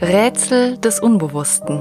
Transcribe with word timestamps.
Rätsel 0.00 0.78
des 0.78 1.00
Unbewussten. 1.00 1.80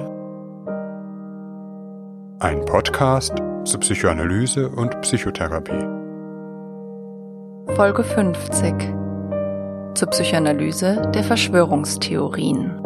Ein 2.39 2.65
Podcast 2.65 3.35
zur 3.63 3.79
Psychoanalyse 3.79 4.69
und 4.69 4.99
Psychotherapie. 5.01 5.85
Folge 7.75 8.03
50. 8.03 8.73
Zur 9.93 10.07
Psychoanalyse 10.09 11.11
der 11.13 11.23
Verschwörungstheorien. 11.23 12.81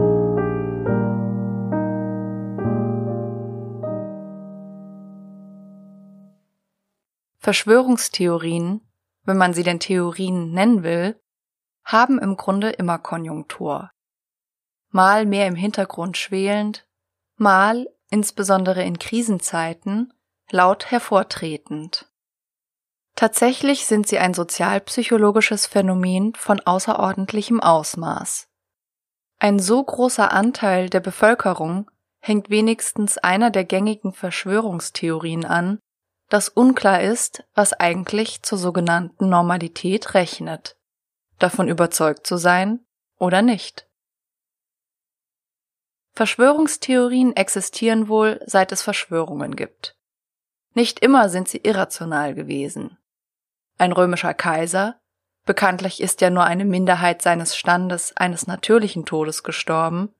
Verschwörungstheorien, 7.39 8.81
wenn 9.23 9.37
man 9.37 9.53
sie 9.53 9.63
denn 9.63 9.79
Theorien 9.79 10.51
nennen 10.51 10.83
will, 10.83 11.15
haben 11.85 12.19
im 12.19 12.35
Grunde 12.35 12.71
immer 12.71 12.97
Konjunktur. 12.97 13.91
Mal 14.91 15.25
mehr 15.25 15.47
im 15.47 15.55
Hintergrund 15.55 16.17
schwelend, 16.17 16.85
mal, 17.35 17.87
insbesondere 18.09 18.83
in 18.83 18.99
Krisenzeiten, 18.99 20.13
laut 20.49 20.91
hervortretend. 20.91 22.07
Tatsächlich 23.15 23.85
sind 23.85 24.07
sie 24.07 24.19
ein 24.19 24.33
sozialpsychologisches 24.33 25.65
Phänomen 25.65 26.33
von 26.35 26.59
außerordentlichem 26.59 27.59
Ausmaß. 27.59 28.47
Ein 29.39 29.59
so 29.59 29.83
großer 29.83 30.31
Anteil 30.31 30.89
der 30.89 30.99
Bevölkerung 30.99 31.89
hängt 32.19 32.49
wenigstens 32.49 33.17
einer 33.17 33.49
der 33.49 33.63
gängigen 33.63 34.13
Verschwörungstheorien 34.13 35.45
an, 35.45 35.79
dass 36.29 36.49
unklar 36.49 37.01
ist, 37.01 37.43
was 37.53 37.73
eigentlich 37.73 38.43
zur 38.43 38.57
sogenannten 38.57 39.29
Normalität 39.29 40.13
rechnet 40.13 40.77
davon 41.41 41.67
überzeugt 41.67 42.25
zu 42.25 42.37
sein 42.37 42.85
oder 43.17 43.41
nicht. 43.41 43.87
Verschwörungstheorien 46.13 47.35
existieren 47.35 48.07
wohl, 48.07 48.41
seit 48.45 48.71
es 48.71 48.81
Verschwörungen 48.81 49.55
gibt. 49.55 49.95
Nicht 50.73 50.99
immer 50.99 51.29
sind 51.29 51.47
sie 51.47 51.59
irrational 51.59 52.33
gewesen. 52.33 52.97
Ein 53.77 53.91
römischer 53.91 54.33
Kaiser, 54.33 54.99
bekanntlich 55.45 56.01
ist 56.01 56.21
ja 56.21 56.29
nur 56.29 56.43
eine 56.43 56.65
Minderheit 56.65 57.21
seines 57.21 57.55
Standes 57.55 58.15
eines 58.15 58.47
natürlichen 58.47 59.05
Todes 59.05 59.43
gestorben, 59.43 60.13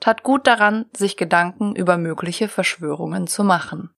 tat 0.00 0.22
gut 0.22 0.46
daran, 0.46 0.86
sich 0.96 1.16
Gedanken 1.16 1.76
über 1.76 1.96
mögliche 1.96 2.48
Verschwörungen 2.48 3.26
zu 3.26 3.44
machen. 3.44 3.94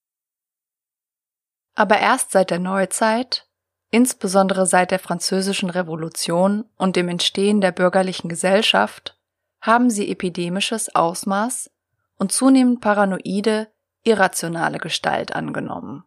Aber 1.74 1.98
erst 1.98 2.32
seit 2.32 2.50
der 2.50 2.58
Neuzeit 2.58 3.48
Insbesondere 3.90 4.66
seit 4.66 4.90
der 4.90 4.98
Französischen 4.98 5.70
Revolution 5.70 6.64
und 6.76 6.96
dem 6.96 7.08
Entstehen 7.08 7.60
der 7.60 7.72
bürgerlichen 7.72 8.28
Gesellschaft 8.28 9.17
haben 9.68 9.90
sie 9.90 10.10
epidemisches 10.10 10.94
Ausmaß 10.94 11.70
und 12.16 12.32
zunehmend 12.32 12.80
paranoide, 12.80 13.68
irrationale 14.02 14.78
Gestalt 14.78 15.36
angenommen. 15.36 16.04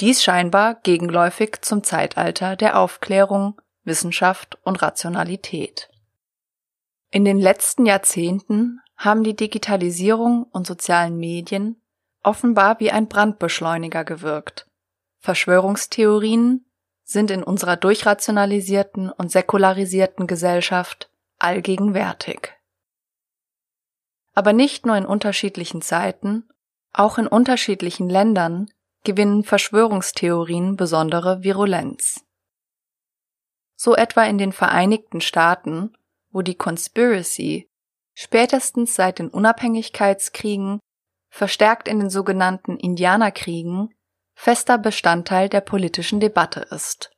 Dies 0.00 0.22
scheinbar 0.22 0.74
gegenläufig 0.74 1.62
zum 1.62 1.84
Zeitalter 1.84 2.56
der 2.56 2.78
Aufklärung, 2.78 3.60
Wissenschaft 3.84 4.58
und 4.64 4.82
Rationalität. 4.82 5.88
In 7.10 7.24
den 7.24 7.38
letzten 7.38 7.86
Jahrzehnten 7.86 8.80
haben 8.96 9.22
die 9.22 9.36
Digitalisierung 9.36 10.42
und 10.42 10.66
sozialen 10.66 11.16
Medien 11.16 11.80
offenbar 12.24 12.80
wie 12.80 12.90
ein 12.90 13.06
Brandbeschleuniger 13.08 14.04
gewirkt 14.04 14.66
Verschwörungstheorien 15.20 16.66
sind 17.04 17.30
in 17.30 17.42
unserer 17.42 17.76
durchrationalisierten 17.76 19.10
und 19.10 19.30
säkularisierten 19.30 20.26
Gesellschaft 20.26 21.10
allgegenwärtig. 21.38 22.52
Aber 24.34 24.52
nicht 24.52 24.86
nur 24.86 24.96
in 24.96 25.06
unterschiedlichen 25.06 25.82
Zeiten, 25.82 26.48
auch 26.92 27.18
in 27.18 27.26
unterschiedlichen 27.26 28.08
Ländern 28.08 28.70
gewinnen 29.04 29.44
Verschwörungstheorien 29.44 30.76
besondere 30.76 31.42
Virulenz. 31.42 32.24
So 33.76 33.94
etwa 33.94 34.24
in 34.24 34.38
den 34.38 34.52
Vereinigten 34.52 35.20
Staaten, 35.20 35.96
wo 36.30 36.42
die 36.42 36.56
Conspiracy 36.56 37.70
spätestens 38.14 38.94
seit 38.94 39.18
den 39.18 39.28
Unabhängigkeitskriegen, 39.28 40.80
verstärkt 41.28 41.86
in 41.86 42.00
den 42.00 42.10
sogenannten 42.10 42.78
Indianerkriegen 42.78 43.94
fester 44.34 44.78
Bestandteil 44.78 45.48
der 45.48 45.60
politischen 45.60 46.20
Debatte 46.20 46.60
ist. 46.70 47.10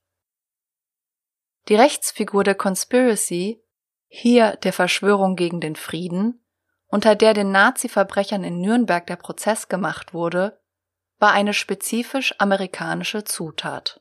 Die 1.68 1.74
Rechtsfigur 1.74 2.44
der 2.44 2.54
Conspiracy, 2.54 3.62
hier 4.08 4.56
der 4.56 4.72
Verschwörung 4.72 5.36
gegen 5.36 5.60
den 5.60 5.76
Frieden, 5.76 6.44
unter 6.86 7.14
der 7.14 7.34
den 7.34 7.52
Nazi-Verbrechern 7.52 8.42
in 8.42 8.60
Nürnberg 8.60 9.06
der 9.06 9.16
Prozess 9.16 9.68
gemacht 9.68 10.14
wurde, 10.14 10.60
war 11.18 11.32
eine 11.32 11.54
spezifisch 11.54 12.34
amerikanische 12.38 13.24
Zutat. 13.24 14.00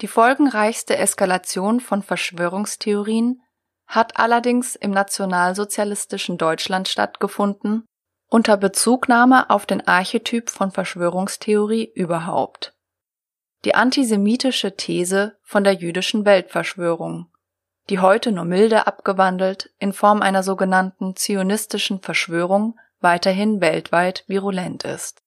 Die 0.00 0.08
folgenreichste 0.08 0.96
Eskalation 0.96 1.80
von 1.80 2.02
Verschwörungstheorien 2.02 3.42
hat 3.86 4.18
allerdings 4.18 4.74
im 4.74 4.90
nationalsozialistischen 4.90 6.38
Deutschland 6.38 6.88
stattgefunden 6.88 7.86
unter 8.28 8.56
Bezugnahme 8.56 9.50
auf 9.50 9.66
den 9.66 9.86
Archetyp 9.86 10.48
von 10.48 10.70
Verschwörungstheorie 10.70 11.92
überhaupt. 11.94 12.74
Die 13.66 13.74
antisemitische 13.74 14.74
These 14.74 15.38
von 15.42 15.64
der 15.64 15.74
jüdischen 15.74 16.24
Weltverschwörung, 16.24 17.31
die 17.90 17.98
heute 17.98 18.32
nur 18.32 18.44
milde 18.44 18.86
abgewandelt 18.86 19.70
in 19.78 19.92
Form 19.92 20.22
einer 20.22 20.42
sogenannten 20.42 21.16
zionistischen 21.16 22.00
Verschwörung 22.00 22.78
weiterhin 23.00 23.60
weltweit 23.60 24.24
virulent 24.26 24.84
ist. 24.84 25.22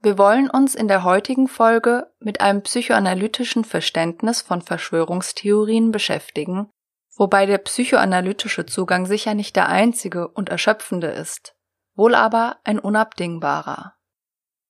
Wir 0.00 0.18
wollen 0.18 0.50
uns 0.50 0.74
in 0.74 0.88
der 0.88 1.04
heutigen 1.04 1.48
Folge 1.48 2.12
mit 2.18 2.40
einem 2.40 2.62
psychoanalytischen 2.62 3.64
Verständnis 3.64 4.42
von 4.42 4.60
Verschwörungstheorien 4.60 5.92
beschäftigen 5.92 6.70
wobei 7.16 7.46
der 7.46 7.58
psychoanalytische 7.58 8.66
Zugang 8.66 9.06
sicher 9.06 9.34
nicht 9.34 9.56
der 9.56 9.68
einzige 9.68 10.28
und 10.28 10.48
erschöpfende 10.48 11.08
ist, 11.08 11.54
wohl 11.94 12.14
aber 12.14 12.58
ein 12.64 12.78
unabdingbarer. 12.78 13.94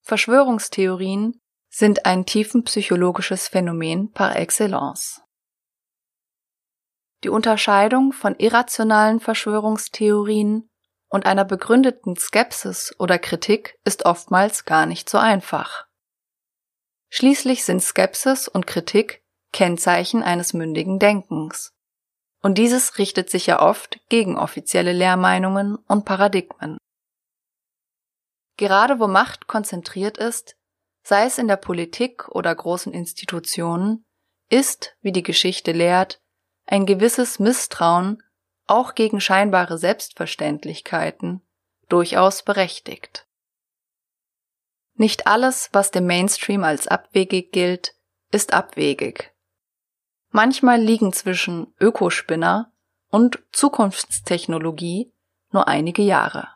Verschwörungstheorien 0.03 1.41
sind 1.71 2.07
ein 2.07 2.27
tiefenpsychologisches 2.27 3.49
Phänomen 3.49 4.13
par 4.13 4.37
excellence. 4.37 5.23
Die 7.25 7.31
Unterscheidung 7.31 8.13
von 8.13 8.37
irrationalen 8.37 9.19
Verschwörungstheorien 9.19 10.69
und 11.09 11.25
einer 11.25 11.47
begründeten 11.47 12.17
Skepsis 12.17 12.95
oder 12.99 13.19
Kritik 13.19 13.79
ist 13.83 14.05
oftmals 14.05 14.67
gar 14.67 14.85
nicht 14.85 15.09
so 15.09 15.17
einfach. 15.17 15.87
Schließlich 17.09 17.65
sind 17.65 17.81
Skepsis 17.83 18.47
und 18.47 18.67
Kritik 18.67 19.25
Kennzeichen 19.53 20.23
eines 20.23 20.53
mündigen 20.53 20.99
Denkens. 20.99 21.73
Und 22.43 22.59
dieses 22.59 22.99
richtet 22.99 23.31
sich 23.31 23.47
ja 23.47 23.63
oft 23.63 24.01
gegen 24.11 24.37
offizielle 24.37 24.93
Lehrmeinungen 24.93 25.77
und 25.77 26.05
Paradigmen. 26.05 26.77
Gerade 28.59 29.01
wo 29.01 29.07
Macht 29.07 29.47
konzentriert 29.47 30.19
ist, 30.19 30.57
sei 31.03 31.25
es 31.25 31.39
in 31.39 31.49
der 31.49 31.57
Politik 31.57 32.29
oder 32.29 32.55
großen 32.55 32.93
Institutionen, 32.93 34.05
ist, 34.51 34.95
wie 35.01 35.13
die 35.13 35.23
Geschichte 35.23 35.73
lehrt, 35.73 36.21
ein 36.67 36.87
gewisses 36.87 37.39
Misstrauen 37.39 38.23
auch 38.67 38.95
gegen 38.95 39.21
scheinbare 39.21 39.79
Selbstverständlichkeiten 39.79 41.43
durchaus 41.89 42.43
berechtigt. 42.43 43.27
Nicht 44.95 45.27
alles, 45.27 45.71
was 45.73 45.91
dem 45.91 46.07
Mainstream 46.07 46.65
als 46.65 46.87
abwegig 46.87 47.53
gilt, 47.53 47.95
ist 48.31 48.55
abwegig. 48.55 49.33
Manchmal 50.31 50.81
liegen 50.81 51.13
zwischen 51.13 51.75
Ökospinner 51.81 52.73
und 53.11 53.43
Zukunftstechnologie 53.53 55.13
nur 55.53 55.69
einige 55.69 56.03
Jahre. 56.03 56.49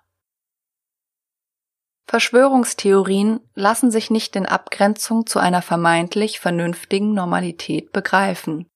Verschwörungstheorien 2.07 3.41
lassen 3.55 3.91
sich 3.91 4.11
nicht 4.11 4.35
in 4.35 4.47
Abgrenzung 4.47 5.27
zu 5.27 5.39
einer 5.39 5.61
vermeintlich 5.63 6.41
vernünftigen 6.41 7.13
Normalität 7.13 7.93
begreifen. 7.93 8.67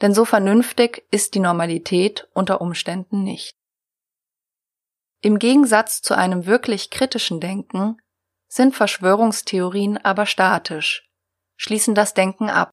Denn 0.00 0.14
so 0.14 0.24
vernünftig 0.24 1.06
ist 1.10 1.34
die 1.34 1.40
Normalität 1.40 2.28
unter 2.32 2.60
Umständen 2.60 3.22
nicht. 3.22 3.54
Im 5.22 5.38
Gegensatz 5.38 6.00
zu 6.00 6.16
einem 6.16 6.46
wirklich 6.46 6.90
kritischen 6.90 7.40
Denken 7.40 8.00
sind 8.48 8.74
Verschwörungstheorien 8.74 9.98
aber 9.98 10.26
statisch, 10.26 11.08
schließen 11.56 11.94
das 11.94 12.14
Denken 12.14 12.48
ab 12.48 12.70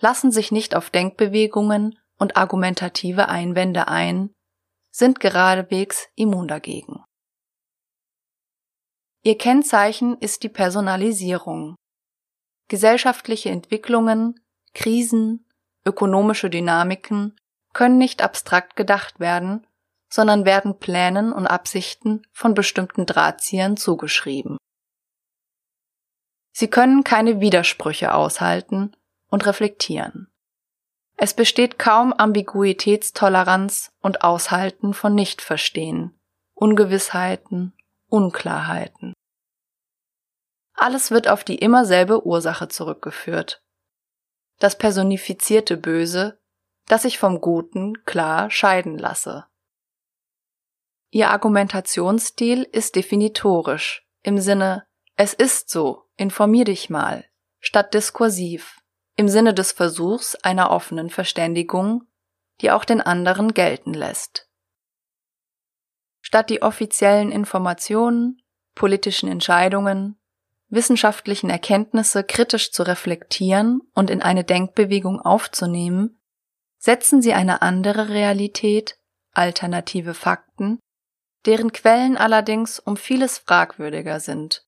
lassen 0.00 0.30
sich 0.30 0.52
nicht 0.52 0.74
auf 0.74 0.90
Denkbewegungen 0.90 1.98
und 2.18 2.36
argumentative 2.36 3.28
Einwände 3.28 3.88
ein, 3.88 4.32
sind 4.90 5.20
geradewegs 5.20 6.08
immun 6.14 6.48
dagegen. 6.48 7.04
Ihr 9.22 9.36
Kennzeichen 9.36 10.16
ist 10.18 10.42
die 10.42 10.48
Personalisierung. 10.48 11.76
Gesellschaftliche 12.68 13.50
Entwicklungen, 13.50 14.40
Krisen, 14.74 15.46
ökonomische 15.84 16.50
Dynamiken, 16.50 17.36
können 17.72 17.98
nicht 17.98 18.22
abstrakt 18.22 18.76
gedacht 18.76 19.20
werden, 19.20 19.66
sondern 20.10 20.44
werden 20.44 20.78
Plänen 20.78 21.32
und 21.32 21.46
Absichten 21.46 22.22
von 22.32 22.54
bestimmten 22.54 23.06
Drahtziehern 23.06 23.76
zugeschrieben. 23.76 24.56
Sie 26.52 26.68
können 26.68 27.04
keine 27.04 27.40
Widersprüche 27.40 28.14
aushalten 28.14 28.96
und 29.28 29.46
reflektieren. 29.46 30.28
Es 31.16 31.34
besteht 31.34 31.78
kaum 31.78 32.12
Ambiguitätstoleranz 32.12 33.90
und 34.00 34.22
Aushalten 34.22 34.94
von 34.94 35.14
Nichtverstehen, 35.14 36.18
Ungewissheiten, 36.54 37.76
Unklarheiten. 38.08 39.14
Alles 40.74 41.10
wird 41.10 41.28
auf 41.28 41.42
die 41.42 41.56
immer 41.56 41.84
selbe 41.84 42.24
Ursache 42.24 42.68
zurückgeführt. 42.68 43.60
Das 44.58 44.76
personifizierte 44.76 45.76
Böse, 45.76 46.40
das 46.86 47.02
sich 47.02 47.18
vom 47.18 47.40
Guten 47.40 48.04
klar 48.04 48.50
scheiden 48.50 48.98
lasse. 48.98 49.46
Ihr 51.10 51.30
Argumentationsstil 51.30 52.64
ist 52.64 52.96
definitorisch, 52.96 54.06
im 54.22 54.38
Sinne 54.38 54.86
es 55.16 55.34
ist 55.34 55.70
so, 55.70 56.04
informier 56.16 56.64
dich 56.64 56.90
mal, 56.90 57.24
statt 57.60 57.94
diskursiv, 57.94 58.80
im 59.16 59.28
Sinne 59.28 59.54
des 59.54 59.72
Versuchs 59.72 60.34
einer 60.36 60.70
offenen 60.70 61.10
Verständigung, 61.10 62.04
die 62.60 62.70
auch 62.70 62.84
den 62.84 63.00
anderen 63.00 63.54
gelten 63.54 63.94
lässt. 63.94 64.48
Statt 66.20 66.50
die 66.50 66.62
offiziellen 66.62 67.32
Informationen, 67.32 68.42
politischen 68.74 69.28
Entscheidungen, 69.28 70.17
wissenschaftlichen 70.68 71.50
Erkenntnisse 71.50 72.24
kritisch 72.24 72.72
zu 72.72 72.82
reflektieren 72.82 73.80
und 73.94 74.10
in 74.10 74.22
eine 74.22 74.44
Denkbewegung 74.44 75.20
aufzunehmen, 75.20 76.20
setzen 76.78 77.22
sie 77.22 77.32
eine 77.32 77.62
andere 77.62 78.10
Realität, 78.10 78.98
alternative 79.32 80.14
Fakten, 80.14 80.78
deren 81.46 81.72
Quellen 81.72 82.16
allerdings 82.16 82.78
um 82.78 82.96
vieles 82.96 83.38
fragwürdiger 83.38 84.20
sind. 84.20 84.66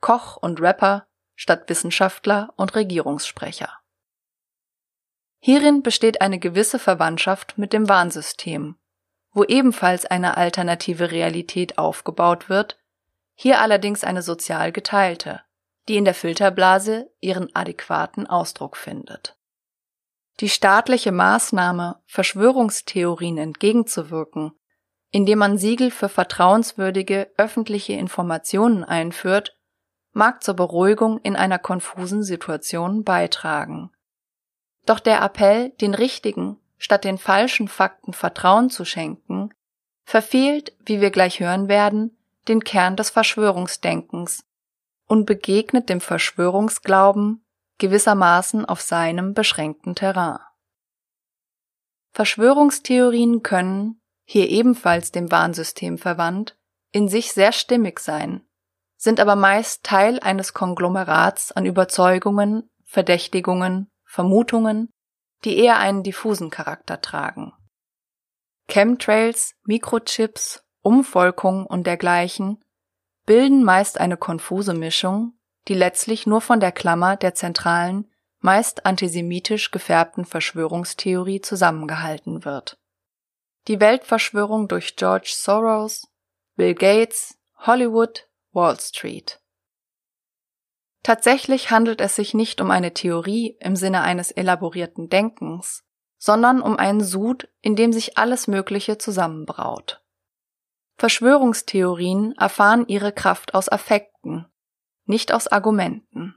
Koch 0.00 0.36
und 0.36 0.60
Rapper 0.60 1.06
statt 1.34 1.68
Wissenschaftler 1.68 2.52
und 2.56 2.74
Regierungssprecher. 2.74 3.72
Hierin 5.40 5.82
besteht 5.82 6.20
eine 6.20 6.38
gewisse 6.38 6.78
Verwandtschaft 6.78 7.58
mit 7.58 7.72
dem 7.72 7.88
Warnsystem, 7.88 8.76
wo 9.32 9.44
ebenfalls 9.44 10.04
eine 10.04 10.36
alternative 10.36 11.12
Realität 11.12 11.78
aufgebaut 11.78 12.48
wird, 12.48 12.78
hier 13.40 13.60
allerdings 13.60 14.02
eine 14.02 14.22
sozial 14.22 14.72
geteilte, 14.72 15.42
die 15.86 15.96
in 15.96 16.04
der 16.04 16.14
Filterblase 16.14 17.08
ihren 17.20 17.54
adäquaten 17.54 18.26
Ausdruck 18.26 18.76
findet. 18.76 19.36
Die 20.40 20.48
staatliche 20.48 21.12
Maßnahme, 21.12 22.02
Verschwörungstheorien 22.06 23.38
entgegenzuwirken, 23.38 24.52
indem 25.12 25.38
man 25.38 25.56
Siegel 25.56 25.92
für 25.92 26.08
vertrauenswürdige 26.08 27.30
öffentliche 27.36 27.92
Informationen 27.92 28.82
einführt, 28.82 29.56
mag 30.12 30.42
zur 30.42 30.54
Beruhigung 30.54 31.18
in 31.18 31.36
einer 31.36 31.60
konfusen 31.60 32.24
Situation 32.24 33.04
beitragen. 33.04 33.92
Doch 34.84 34.98
der 34.98 35.22
Appell, 35.22 35.70
den 35.80 35.94
richtigen 35.94 36.58
statt 36.76 37.04
den 37.04 37.18
falschen 37.18 37.68
Fakten 37.68 38.12
Vertrauen 38.12 38.68
zu 38.68 38.84
schenken, 38.84 39.50
verfehlt, 40.04 40.72
wie 40.84 41.00
wir 41.00 41.10
gleich 41.10 41.38
hören 41.38 41.68
werden, 41.68 42.17
den 42.48 42.64
Kern 42.64 42.96
des 42.96 43.10
Verschwörungsdenkens 43.10 44.44
und 45.06 45.26
begegnet 45.26 45.88
dem 45.88 46.00
Verschwörungsglauben 46.00 47.44
gewissermaßen 47.78 48.64
auf 48.64 48.80
seinem 48.80 49.34
beschränkten 49.34 49.94
Terrain. 49.94 50.38
Verschwörungstheorien 52.12 53.42
können, 53.42 54.00
hier 54.24 54.48
ebenfalls 54.48 55.12
dem 55.12 55.30
Warnsystem 55.30 55.98
verwandt, 55.98 56.58
in 56.90 57.08
sich 57.08 57.32
sehr 57.32 57.52
stimmig 57.52 58.00
sein, 58.00 58.46
sind 58.96 59.20
aber 59.20 59.36
meist 59.36 59.84
Teil 59.84 60.18
eines 60.20 60.52
Konglomerats 60.52 61.52
an 61.52 61.64
Überzeugungen, 61.64 62.68
Verdächtigungen, 62.84 63.90
Vermutungen, 64.04 64.90
die 65.44 65.56
eher 65.58 65.78
einen 65.78 66.02
diffusen 66.02 66.50
Charakter 66.50 67.00
tragen. 67.00 67.52
Chemtrails, 68.68 69.54
Mikrochips, 69.64 70.64
Umvolkung 70.88 71.66
und 71.66 71.86
dergleichen 71.86 72.64
bilden 73.26 73.62
meist 73.62 74.00
eine 74.00 74.16
konfuse 74.16 74.72
Mischung, 74.72 75.34
die 75.68 75.74
letztlich 75.74 76.26
nur 76.26 76.40
von 76.40 76.60
der 76.60 76.72
Klammer 76.72 77.16
der 77.16 77.34
zentralen, 77.34 78.10
meist 78.38 78.86
antisemitisch 78.86 79.70
gefärbten 79.70 80.24
Verschwörungstheorie 80.24 81.42
zusammengehalten 81.42 82.46
wird. 82.46 82.78
Die 83.66 83.80
Weltverschwörung 83.80 84.66
durch 84.66 84.96
George 84.96 85.30
Soros, 85.36 86.08
Bill 86.56 86.74
Gates, 86.74 87.38
Hollywood, 87.58 88.26
Wall 88.52 88.80
Street. 88.80 89.42
Tatsächlich 91.02 91.70
handelt 91.70 92.00
es 92.00 92.16
sich 92.16 92.32
nicht 92.32 92.62
um 92.62 92.70
eine 92.70 92.94
Theorie 92.94 93.58
im 93.60 93.76
Sinne 93.76 94.00
eines 94.00 94.30
elaborierten 94.30 95.10
Denkens, 95.10 95.84
sondern 96.16 96.62
um 96.62 96.78
einen 96.78 97.04
Sud, 97.04 97.46
in 97.60 97.76
dem 97.76 97.92
sich 97.92 98.16
alles 98.16 98.46
Mögliche 98.46 98.96
zusammenbraut. 98.96 100.02
Verschwörungstheorien 100.98 102.34
erfahren 102.36 102.86
ihre 102.88 103.12
Kraft 103.12 103.54
aus 103.54 103.68
Affekten, 103.68 104.46
nicht 105.04 105.32
aus 105.32 105.46
Argumenten. 105.46 106.34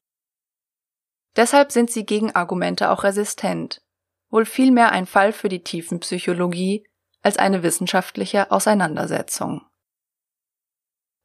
Deshalb 1.36 1.72
sind 1.72 1.90
sie 1.90 2.06
gegen 2.06 2.36
Argumente 2.36 2.92
auch 2.92 3.04
resistent, 3.04 3.82
wohl 4.30 4.46
vielmehr 4.46 4.92
ein 4.92 5.08
Fall 5.08 5.34
für 5.34 5.50
die 5.50 5.64
Tiefenpsychologie 5.64 6.86
als 7.24 7.38
eine 7.38 7.64
wissenschaftliche 7.64 8.52
Auseinandersetzung. 8.52 9.66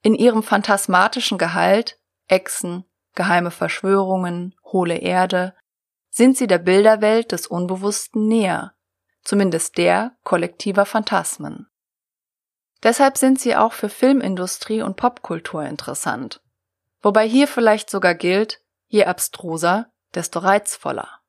In 0.02 0.14
ihrem 0.14 0.42
phantasmatischen 0.42 1.36
Gehalt, 1.36 2.00
Echsen, 2.28 2.84
geheime 3.14 3.50
Verschwörungen, 3.50 4.54
hohle 4.64 4.96
Erde, 4.96 5.54
sind 6.08 6.38
sie 6.38 6.46
der 6.46 6.58
Bilderwelt 6.58 7.32
des 7.32 7.46
Unbewussten 7.46 8.28
näher, 8.28 8.74
zumindest 9.24 9.76
der 9.76 10.16
kollektiver 10.22 10.86
Phantasmen. 10.86 11.68
Deshalb 12.82 13.16
sind 13.16 13.40
sie 13.40 13.56
auch 13.56 13.72
für 13.72 13.88
Filmindustrie 13.88 14.82
und 14.82 14.96
Popkultur 14.96 15.64
interessant, 15.64 16.42
wobei 17.02 17.28
hier 17.28 17.48
vielleicht 17.48 17.90
sogar 17.90 18.14
gilt, 18.14 18.60
je 18.88 19.04
abstruser, 19.04 19.90
desto 20.14 20.38
reizvoller. 20.40 21.20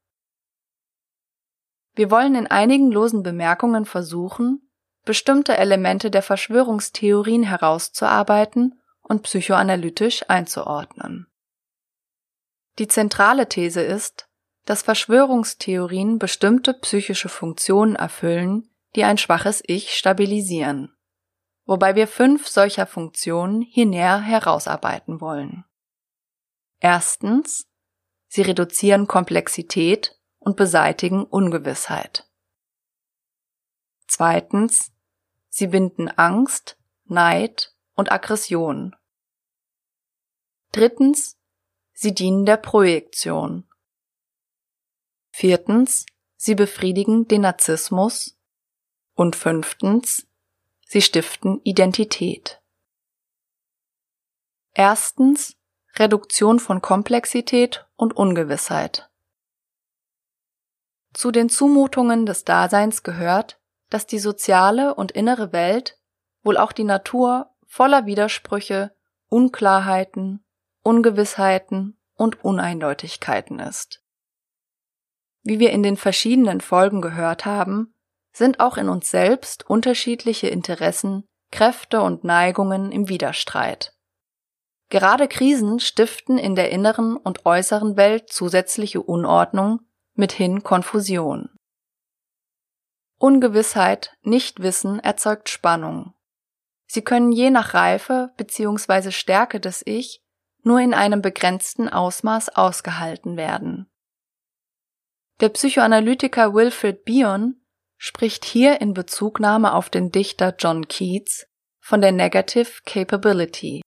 Wir 1.96 2.12
wollen 2.12 2.36
in 2.36 2.48
einigen 2.48 2.92
losen 2.92 3.24
Bemerkungen 3.24 3.86
versuchen, 3.86 4.70
bestimmte 5.04 5.58
Elemente 5.58 6.12
der 6.12 6.22
Verschwörungstheorien 6.22 7.44
herauszuarbeiten 7.44 8.80
und 9.02 9.24
psychoanalytisch 9.24 10.30
einzuordnen. 10.30 11.28
Die 12.78 12.88
zentrale 12.88 13.50
These 13.50 13.82
ist, 13.82 14.28
dass 14.66 14.84
Verschwörungstheorien 14.84 16.20
bestimmte 16.20 16.74
psychische 16.74 17.30
Funktionen 17.30 17.96
erfüllen, 17.96 18.70
die 18.96 19.06
ein 19.06 19.18
schwaches 19.18 19.64
Ich 19.66 19.96
stabilisieren, 19.96 20.94
wobei 21.68 21.94
wir 21.94 22.08
fünf 22.08 22.48
solcher 22.48 22.88
Funktionen 22.88 23.62
hier 23.62 23.86
näher 23.86 24.20
herausarbeiten 24.20 25.22
wollen. 25.22 25.64
Erstens, 26.80 27.68
sie 28.28 28.42
reduzieren 28.42 29.08
Komplexität 29.08 30.20
und 30.40 30.58
beseitigen 30.58 31.24
Ungewissheit. 31.24 32.28
Zweitens, 34.08 34.92
sie 35.50 35.68
binden 35.68 36.08
Angst, 36.08 36.80
Neid 37.06 37.76
und 37.94 38.12
Aggression. 38.12 38.96
Drittens, 40.72 41.38
Sie 42.00 42.14
dienen 42.14 42.46
der 42.46 42.58
Projektion. 42.58 43.68
Viertens, 45.32 46.06
sie 46.36 46.54
befriedigen 46.54 47.28
den 47.28 47.42
Narzissmus. 47.42 48.38
Und 49.16 49.36
fünftens, 49.36 50.28
sie 50.88 51.02
stiften 51.02 51.62
Identität. 51.64 52.62
Erstens, 54.74 55.56
Reduktion 55.96 56.60
von 56.60 56.82
Komplexität 56.82 57.88
und 57.96 58.16
Ungewissheit. 58.16 59.10
Zu 61.14 61.32
den 61.32 61.50
Zumutungen 61.50 62.26
des 62.26 62.46
Daseins 62.46 63.04
gehört, 63.04 63.60
dass 63.90 64.06
die 64.06 64.20
soziale 64.20 64.94
und 64.94 65.12
innere 65.12 65.52
Welt, 65.52 66.00
wohl 66.44 66.58
auch 66.58 66.72
die 66.72 66.84
Natur, 66.84 67.50
voller 67.66 68.06
Widersprüche, 68.06 68.96
Unklarheiten, 69.28 70.46
Ungewissheiten 70.84 72.00
und 72.14 72.44
Uneindeutigkeiten 72.44 73.60
ist. 73.60 74.04
Wie 75.42 75.60
wir 75.60 75.72
in 75.72 75.84
den 75.84 75.98
verschiedenen 75.98 76.62
Folgen 76.62 77.02
gehört 77.02 77.46
haben, 77.46 77.94
sind 78.38 78.60
auch 78.60 78.78
in 78.78 78.88
uns 78.88 79.10
selbst 79.10 79.68
unterschiedliche 79.68 80.48
Interessen, 80.48 81.26
Kräfte 81.52 82.02
und 82.02 82.24
Neigungen 82.24 82.92
im 82.92 83.10
Widerstreit. 83.10 83.94
Gerade 84.90 85.28
Krisen 85.28 85.80
stiften 85.80 86.38
in 86.38 86.56
der 86.56 86.70
inneren 86.70 87.18
und 87.18 87.46
äußeren 87.46 87.98
Welt 87.98 88.30
zusätzliche 88.30 89.02
Unordnung, 89.02 89.82
mithin 90.14 90.64
Konfusion. 90.64 91.50
Ungewissheit, 93.18 94.16
Nichtwissen 94.22 95.00
erzeugt 95.00 95.50
Spannung. 95.50 96.14
Sie 96.86 97.02
können 97.02 97.32
je 97.32 97.50
nach 97.50 97.74
Reife 97.74 98.32
bzw. 98.38 99.12
Stärke 99.12 99.60
des 99.60 99.82
Ich 99.86 100.22
nur 100.62 100.80
in 100.80 100.94
einem 100.94 101.22
begrenzten 101.22 101.90
Ausmaß 101.90 102.50
ausgehalten 102.50 103.36
werden. 103.36 103.90
Der 105.40 105.50
Psychoanalytiker 105.50 106.54
Wilfred 106.54 107.04
Bion 107.04 107.60
spricht 107.98 108.46
hier 108.46 108.82
in 108.82 108.94
Bezugnahme 108.94 109.74
auf 109.74 109.90
den 109.90 110.12
Dichter 110.12 110.56
John 110.58 110.88
Keats 110.88 111.48
von 111.80 112.02
der 112.02 112.12
Negative 112.12 112.70
Capability, 112.86 113.82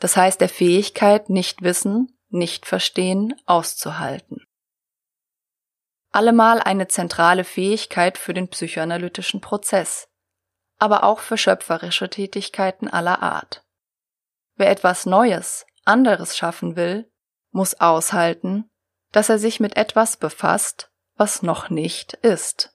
das 0.00 0.16
heißt 0.16 0.40
der 0.40 0.48
Fähigkeit, 0.48 1.28
nicht 1.28 1.62
wissen, 1.62 2.18
nicht 2.28 2.66
verstehen, 2.66 3.34
auszuhalten. 3.46 4.44
Allemal 6.10 6.60
eine 6.60 6.88
zentrale 6.88 7.44
Fähigkeit 7.44 8.18
für 8.18 8.34
den 8.34 8.48
psychoanalytischen 8.48 9.40
Prozess, 9.40 10.08
aber 10.78 11.04
auch 11.04 11.20
für 11.20 11.36
schöpferische 11.36 12.08
Tätigkeiten 12.08 12.88
aller 12.88 13.22
Art. 13.22 13.62
Wer 14.56 14.70
etwas 14.70 15.06
Neues, 15.06 15.66
anderes 15.84 16.36
schaffen 16.36 16.74
will, 16.76 17.10
muss 17.52 17.80
aushalten, 17.80 18.68
dass 19.12 19.28
er 19.28 19.38
sich 19.38 19.60
mit 19.60 19.76
etwas 19.76 20.16
befasst, 20.16 20.90
was 21.16 21.42
noch 21.42 21.68
nicht 21.68 22.14
ist. 22.14 22.69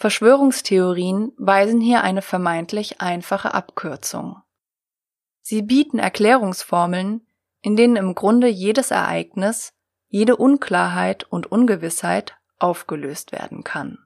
Verschwörungstheorien 0.00 1.34
weisen 1.36 1.78
hier 1.78 2.02
eine 2.02 2.22
vermeintlich 2.22 3.02
einfache 3.02 3.52
Abkürzung. 3.52 4.40
Sie 5.42 5.60
bieten 5.60 5.98
Erklärungsformeln, 5.98 7.26
in 7.60 7.76
denen 7.76 7.96
im 7.96 8.14
Grunde 8.14 8.48
jedes 8.48 8.92
Ereignis, 8.92 9.74
jede 10.08 10.36
Unklarheit 10.36 11.24
und 11.24 11.52
Ungewissheit 11.52 12.38
aufgelöst 12.58 13.32
werden 13.32 13.62
kann. 13.62 13.98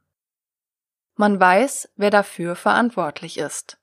Man 1.14 1.38
weiß, 1.38 1.88
wer 1.94 2.10
dafür 2.10 2.56
verantwortlich 2.56 3.38
ist. 3.38 3.78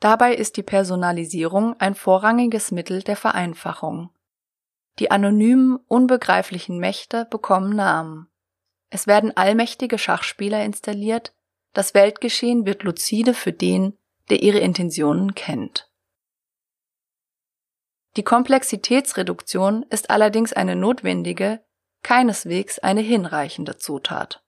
Dabei 0.00 0.34
ist 0.34 0.58
die 0.58 0.62
Personalisierung 0.62 1.80
ein 1.80 1.94
vorrangiges 1.94 2.72
Mittel 2.72 3.02
der 3.02 3.16
Vereinfachung. 3.16 4.10
Die 4.98 5.10
anonymen, 5.10 5.76
unbegreiflichen 5.76 6.78
Mächte 6.78 7.24
bekommen 7.24 7.74
Namen. 7.74 8.29
Es 8.90 9.06
werden 9.06 9.36
allmächtige 9.36 9.98
Schachspieler 9.98 10.64
installiert, 10.64 11.32
das 11.72 11.94
Weltgeschehen 11.94 12.66
wird 12.66 12.82
lucide 12.82 13.34
für 13.34 13.52
den, 13.52 13.96
der 14.28 14.42
ihre 14.42 14.58
Intentionen 14.58 15.34
kennt. 15.34 15.88
Die 18.16 18.24
Komplexitätsreduktion 18.24 19.84
ist 19.84 20.10
allerdings 20.10 20.52
eine 20.52 20.74
notwendige, 20.74 21.64
keineswegs 22.02 22.80
eine 22.80 23.00
hinreichende 23.00 23.76
Zutat. 23.78 24.42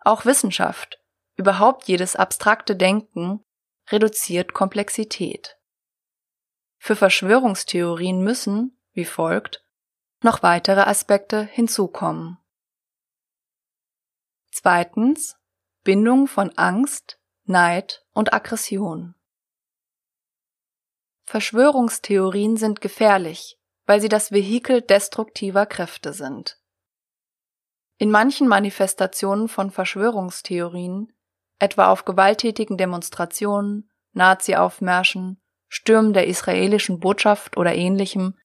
Auch 0.00 0.24
Wissenschaft, 0.24 1.00
überhaupt 1.36 1.86
jedes 1.86 2.16
abstrakte 2.16 2.74
Denken, 2.74 3.44
reduziert 3.90 4.54
Komplexität. 4.54 5.58
Für 6.78 6.96
Verschwörungstheorien 6.96 8.22
müssen, 8.22 8.78
wie 8.92 9.04
folgt, 9.04 9.64
noch 10.22 10.42
weitere 10.42 10.80
Aspekte 10.80 11.42
hinzukommen. 11.42 12.38
Zweitens 14.54 15.38
Bindung 15.82 16.26
von 16.26 16.50
Angst, 16.58 17.18
Neid 17.44 18.04
und 18.12 18.34
Aggression. 18.34 19.14
Verschwörungstheorien 21.24 22.58
sind 22.58 22.82
gefährlich, 22.82 23.58
weil 23.86 24.02
sie 24.02 24.10
das 24.10 24.30
Vehikel 24.30 24.82
destruktiver 24.82 25.64
Kräfte 25.64 26.12
sind. 26.12 26.60
In 27.96 28.10
manchen 28.10 28.46
Manifestationen 28.46 29.48
von 29.48 29.70
Verschwörungstheorien, 29.70 31.10
etwa 31.58 31.90
auf 31.90 32.04
gewalttätigen 32.04 32.76
Demonstrationen, 32.76 33.90
Nazi-Aufmärschen, 34.12 35.40
Stürmen 35.68 36.12
der 36.12 36.26
israelischen 36.26 37.00
Botschaft 37.00 37.56
oder 37.56 37.74
ähnlichem, 37.74 38.38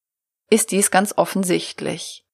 ist 0.50 0.72
dies 0.72 0.90
ganz 0.90 1.14
offensichtlich. 1.18 2.26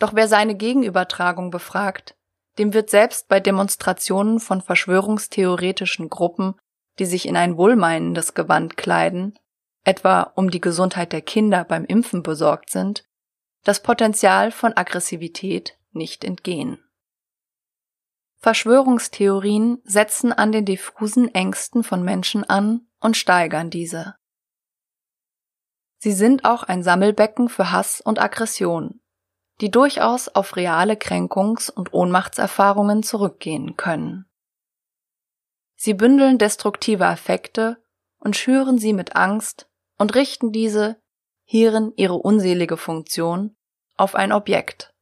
Doch 0.00 0.14
wer 0.14 0.26
seine 0.26 0.56
Gegenübertragung 0.56 1.52
befragt, 1.52 2.16
dem 2.58 2.74
wird 2.74 2.90
selbst 2.90 3.28
bei 3.28 3.40
Demonstrationen 3.40 4.40
von 4.40 4.60
verschwörungstheoretischen 4.60 6.08
Gruppen, 6.08 6.54
die 6.98 7.06
sich 7.06 7.26
in 7.26 7.36
ein 7.36 7.56
wohlmeinendes 7.56 8.34
Gewand 8.34 8.76
kleiden, 8.76 9.38
etwa 9.84 10.22
um 10.34 10.50
die 10.50 10.60
Gesundheit 10.60 11.12
der 11.12 11.22
Kinder 11.22 11.64
beim 11.64 11.84
Impfen 11.84 12.22
besorgt 12.22 12.70
sind, 12.70 13.04
das 13.64 13.82
Potenzial 13.82 14.50
von 14.50 14.76
Aggressivität 14.76 15.78
nicht 15.92 16.24
entgehen. 16.24 16.78
Verschwörungstheorien 18.38 19.80
setzen 19.84 20.32
an 20.32 20.50
den 20.50 20.64
diffusen 20.64 21.32
Ängsten 21.32 21.84
von 21.84 22.02
Menschen 22.02 22.42
an 22.42 22.88
und 23.00 23.16
steigern 23.16 23.70
diese. 23.70 24.16
Sie 25.98 26.12
sind 26.12 26.44
auch 26.44 26.64
ein 26.64 26.82
Sammelbecken 26.82 27.48
für 27.48 27.70
Hass 27.70 28.00
und 28.00 28.20
Aggression, 28.20 29.00
die 29.60 29.70
durchaus 29.70 30.28
auf 30.28 30.56
reale 30.56 30.94
Kränkungs- 30.94 31.70
und 31.70 31.92
Ohnmachtserfahrungen 31.92 33.02
zurückgehen 33.02 33.76
können. 33.76 34.26
Sie 35.76 35.94
bündeln 35.94 36.38
destruktive 36.38 37.06
Affekte 37.06 37.82
und 38.18 38.36
schüren 38.36 38.78
sie 38.78 38.92
mit 38.92 39.16
Angst 39.16 39.68
und 39.98 40.14
richten 40.14 40.52
diese, 40.52 41.00
hierin 41.44 41.92
ihre 41.96 42.14
unselige 42.14 42.76
Funktion, 42.76 43.56
auf 43.96 44.14
ein 44.14 44.32
Objekt, 44.32 44.94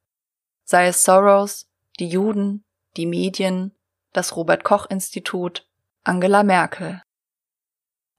sei 0.65 0.87
es 0.87 1.05
Soros, 1.05 1.69
die 1.99 2.09
Juden, 2.09 2.65
die 2.97 3.07
Medien, 3.07 3.77
das 4.13 4.37
Robert 4.37 4.65
Koch 4.65 4.87
Institut, 4.87 5.69
Angela 6.03 6.43
Merkel. 6.43 7.03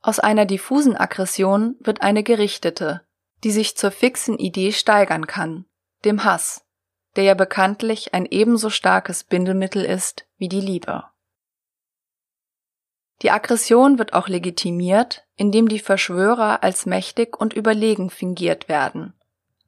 Aus 0.02 0.20
einer 0.20 0.46
diffusen 0.46 0.96
Aggression 0.96 1.76
wird 1.80 2.02
eine 2.02 2.24
gerichtete, 2.24 3.06
die 3.44 3.52
sich 3.52 3.76
zur 3.76 3.92
fixen 3.92 4.38
Idee 4.38 4.72
steigern 4.72 5.28
kann, 5.28 5.66
dem 6.06 6.24
Hass, 6.24 6.66
der 7.16 7.24
ja 7.24 7.34
bekanntlich 7.34 8.14
ein 8.14 8.26
ebenso 8.26 8.70
starkes 8.70 9.24
Bindemittel 9.24 9.84
ist 9.84 10.26
wie 10.38 10.50
die 10.50 10.62
Liebe. 10.62 11.06
Die 13.22 13.32
Aggression 13.32 14.00
wird 14.00 14.14
auch 14.14 14.28
legitimiert, 14.28 15.26
indem 15.36 15.68
die 15.68 15.80
Verschwörer 15.80 16.64
als 16.64 16.86
mächtig 16.86 17.40
und 17.40 17.54
überlegen 17.54 18.10
fingiert 18.10 18.68
werden, 18.68 19.14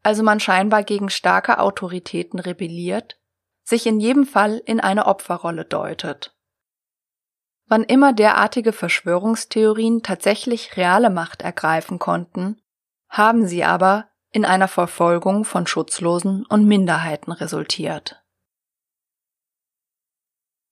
also 0.02 0.24
man 0.24 0.40
scheinbar 0.40 0.84
gegen 0.84 1.10
starke 1.10 1.60
Autoritäten 1.60 2.40
rebelliert, 2.40 3.20
sich 3.64 3.86
in 3.86 4.00
jedem 4.00 4.26
Fall 4.26 4.62
in 4.66 4.80
eine 4.80 5.06
Opferrolle 5.06 5.66
deutet. 5.66 6.36
Wann 7.68 7.84
immer 7.84 8.12
derartige 8.12 8.74
Verschwörungstheorien 8.74 10.04
tatsächlich 10.04 10.76
reale 10.76 11.10
Macht 11.10 11.42
ergreifen 11.42 11.98
konnten, 11.98 12.62
haben 13.08 13.48
sie 13.48 13.64
aber 13.64 14.10
in 14.34 14.46
einer 14.46 14.68
Verfolgung 14.68 15.46
von 15.46 15.68
Schutzlosen 15.68 16.46
und 16.48 16.66
Minderheiten 16.66 17.32
resultiert. 17.32 18.22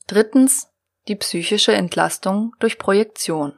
Drittens 0.08 0.68
die 1.08 1.16
psychische 1.16 1.74
Entlastung 1.74 2.56
durch 2.60 2.78
Projektion. 2.78 3.54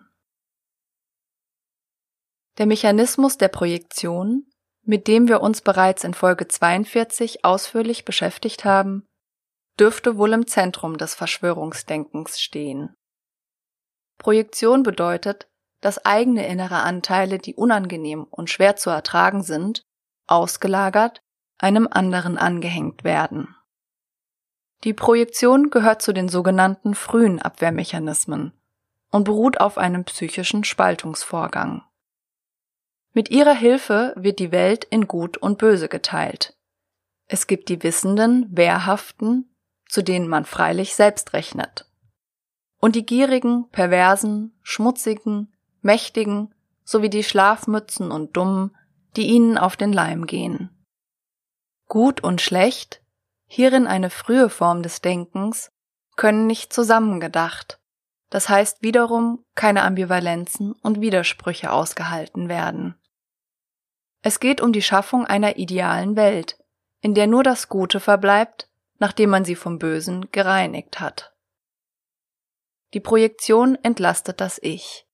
Der 2.57 2.65
Mechanismus 2.65 3.37
der 3.37 3.47
Projektion, 3.47 4.45
mit 4.83 5.07
dem 5.07 5.27
wir 5.27 5.41
uns 5.41 5.61
bereits 5.61 6.03
in 6.03 6.13
Folge 6.13 6.47
42 6.47 7.45
ausführlich 7.45 8.05
beschäftigt 8.05 8.65
haben, 8.65 9.07
dürfte 9.79 10.17
wohl 10.17 10.33
im 10.33 10.45
Zentrum 10.45 10.97
des 10.97 11.15
Verschwörungsdenkens 11.15 12.41
stehen. 12.41 12.93
Projektion 14.19 14.83
bedeutet, 14.83 15.49
dass 15.81 16.05
eigene 16.05 16.47
innere 16.47 16.81
Anteile, 16.81 17.39
die 17.39 17.55
unangenehm 17.55 18.25
und 18.25 18.49
schwer 18.49 18.75
zu 18.75 18.89
ertragen 18.89 19.43
sind, 19.43 19.83
ausgelagert, 20.27 21.21
einem 21.57 21.87
anderen 21.89 22.37
angehängt 22.37 23.03
werden. 23.03 23.55
Die 24.83 24.93
Projektion 24.93 25.69
gehört 25.69 26.01
zu 26.01 26.13
den 26.13 26.27
sogenannten 26.27 26.93
frühen 26.93 27.41
Abwehrmechanismen 27.41 28.51
und 29.11 29.23
beruht 29.23 29.61
auf 29.61 29.77
einem 29.77 30.03
psychischen 30.03 30.63
Spaltungsvorgang. 30.63 31.83
Mit 33.13 33.29
ihrer 33.29 33.53
Hilfe 33.53 34.13
wird 34.17 34.39
die 34.39 34.51
Welt 34.51 34.83
in 34.85 35.07
Gut 35.07 35.37
und 35.37 35.59
Böse 35.59 35.87
geteilt. 35.87 36.57
Es 37.27 37.47
gibt 37.47 37.69
die 37.69 37.81
Wissenden, 37.83 38.47
Wehrhaften, 38.51 39.55
zu 39.87 40.01
denen 40.01 40.27
man 40.27 40.45
freilich 40.45 40.95
selbst 40.95 41.33
rechnet. 41.33 41.89
Und 42.79 42.95
die 42.95 43.05
gierigen, 43.05 43.69
perversen, 43.69 44.57
schmutzigen, 44.63 45.53
mächtigen 45.81 46.53
sowie 46.83 47.09
die 47.09 47.23
Schlafmützen 47.23 48.11
und 48.11 48.35
Dummen, 48.35 48.75
die 49.15 49.27
ihnen 49.27 49.57
auf 49.57 49.75
den 49.75 49.93
Leim 49.93 50.25
gehen. 50.25 50.85
Gut 51.87 52.23
und 52.23 52.41
schlecht, 52.41 53.01
hierin 53.47 53.87
eine 53.87 54.09
frühe 54.09 54.49
Form 54.49 54.81
des 54.81 55.01
Denkens, 55.01 55.71
können 56.15 56.47
nicht 56.47 56.73
zusammengedacht, 56.73 57.79
das 58.29 58.49
heißt 58.49 58.81
wiederum 58.81 59.45
keine 59.55 59.83
Ambivalenzen 59.83 60.73
und 60.73 61.01
Widersprüche 61.01 61.71
ausgehalten 61.71 62.49
werden. 62.49 62.95
Es 64.21 64.39
geht 64.39 64.61
um 64.61 64.73
die 64.73 64.81
Schaffung 64.81 65.25
einer 65.25 65.57
idealen 65.57 66.15
Welt, 66.15 66.57
in 67.01 67.13
der 67.13 67.27
nur 67.27 67.43
das 67.43 67.67
Gute 67.67 67.99
verbleibt, 67.99 68.69
nachdem 68.97 69.29
man 69.29 69.43
sie 69.43 69.55
vom 69.55 69.79
Bösen 69.79 70.31
gereinigt 70.31 70.99
hat. 70.99 71.35
Die 72.93 73.01
Projektion 73.01 73.75
entlastet 73.83 74.39
das 74.39 74.59
Ich. 74.61 75.05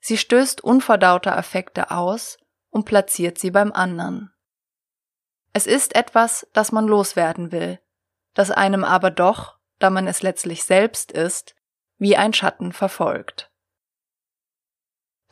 Sie 0.00 0.18
stößt 0.18 0.62
unverdaute 0.62 1.34
Affekte 1.34 1.90
aus 1.90 2.38
und 2.74 2.84
platziert 2.84 3.38
sie 3.38 3.52
beim 3.52 3.72
anderen. 3.72 4.34
Es 5.52 5.66
ist 5.66 5.94
etwas, 5.94 6.46
das 6.52 6.72
man 6.72 6.86
loswerden 6.86 7.52
will, 7.52 7.78
das 8.34 8.50
einem 8.50 8.82
aber 8.82 9.12
doch, 9.12 9.56
da 9.78 9.90
man 9.90 10.08
es 10.08 10.22
letztlich 10.22 10.64
selbst 10.64 11.12
ist, 11.12 11.54
wie 11.98 12.16
ein 12.16 12.32
Schatten 12.32 12.72
verfolgt. 12.72 13.52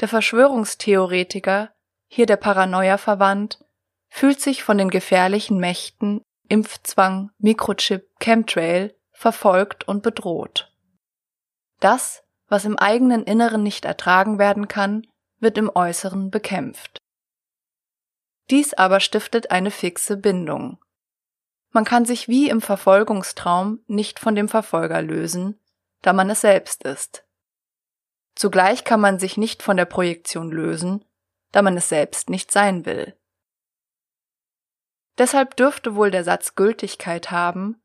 Der 0.01 0.07
Verschwörungstheoretiker, 0.07 1.75
hier 2.07 2.27
der 2.27 2.37
Paranoia 2.37 2.97
verwandt, 2.97 3.65
fühlt 4.09 4.41
sich 4.41 4.63
von 4.63 4.79
den 4.79 4.89
gefährlichen 4.89 5.59
Mächten 5.59 6.23
Impfzwang, 6.49 7.31
Mikrochip, 7.39 8.09
Chemtrail 8.21 8.95
verfolgt 9.11 9.89
und 9.89 10.03
bedroht. 10.03 10.73
Das, 11.81 12.23
was 12.47 12.65
im 12.65 12.79
eigenen 12.79 13.25
Inneren 13.25 13.65
nicht 13.65 13.85
ertragen 13.85 14.39
werden 14.39 14.69
kann, 14.69 15.07
wird 15.41 15.59
im 15.59 15.71
Äußeren 15.75 16.31
bekämpft. 16.31 17.01
Dies 18.52 18.75
aber 18.75 19.00
stiftet 19.00 19.50
eine 19.50 19.71
fixe 19.71 20.18
Bindung. 20.18 20.78
Man 21.71 21.87
kann 21.87 22.04
sich 22.04 22.28
wie 22.28 22.50
im 22.50 22.61
Verfolgungstraum 22.61 23.82
nicht 23.87 24.18
von 24.18 24.35
dem 24.35 24.47
Verfolger 24.47 25.00
lösen, 25.00 25.59
da 26.02 26.12
man 26.12 26.28
es 26.28 26.42
selbst 26.42 26.85
ist. 26.85 27.25
Zugleich 28.35 28.85
kann 28.85 29.00
man 29.00 29.18
sich 29.18 29.38
nicht 29.38 29.62
von 29.62 29.78
der 29.78 29.87
Projektion 29.87 30.50
lösen, 30.50 31.02
da 31.50 31.62
man 31.62 31.78
es 31.78 31.88
selbst 31.88 32.28
nicht 32.28 32.52
sein 32.52 32.85
will. 32.85 33.16
Deshalb 35.16 35.56
dürfte 35.56 35.94
wohl 35.94 36.11
der 36.11 36.23
Satz 36.23 36.54
Gültigkeit 36.54 37.30
haben, 37.30 37.80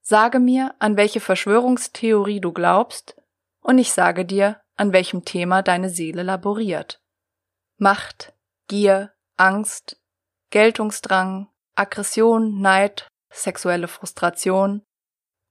sage 0.00 0.38
mir, 0.38 0.76
an 0.78 0.96
welche 0.96 1.18
Verschwörungstheorie 1.18 2.40
du 2.40 2.52
glaubst, 2.52 3.20
und 3.62 3.78
ich 3.78 3.92
sage 3.92 4.24
dir, 4.24 4.60
an 4.76 4.92
welchem 4.92 5.24
Thema 5.24 5.62
deine 5.62 5.90
Seele 5.90 6.22
laboriert. 6.22 7.02
Macht, 7.78 8.32
Gier, 8.68 9.12
Angst, 9.36 10.00
Geltungsdrang, 10.54 11.48
Aggression, 11.74 12.60
Neid, 12.60 13.08
sexuelle 13.28 13.88
Frustration 13.88 14.84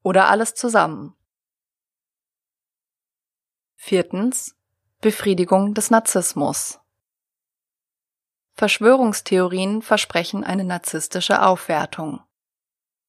oder 0.02 0.30
alles 0.30 0.56
zusammen. 0.56 1.14
Viertens. 3.76 4.56
Befriedigung 5.02 5.74
des 5.74 5.92
Narzissmus. 5.92 6.80
Verschwörungstheorien 8.54 9.82
versprechen 9.82 10.46
eine 10.46 10.64
narzisstische 10.64 11.42
Aufwertung. 11.42 12.22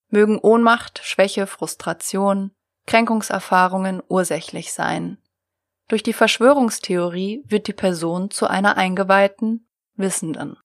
Mögen 0.09 0.41
Ohnmacht, 0.41 0.99
Schwäche, 1.05 1.47
Frustration, 1.47 2.51
Kränkungserfahrungen 2.89 4.03
ursächlich 4.09 4.73
sein. 4.73 5.23
Durch 5.87 6.03
die 6.03 6.13
Verschwörungstheorie 6.13 7.45
wird 7.47 7.69
die 7.69 7.73
Person 7.73 8.33
zu 8.33 8.49
einer 8.49 8.77
eingeweihten, 8.77 9.69
Wissenden. 9.95 10.57